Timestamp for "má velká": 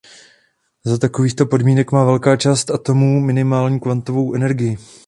1.91-2.35